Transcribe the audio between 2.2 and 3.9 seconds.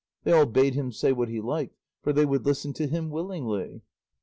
would listen to him willingly.